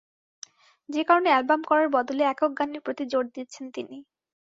[0.89, 3.97] যে কারণে অ্যালবাম করার বদলে একক গানের প্রতি জোর দিচ্ছেন তিনি।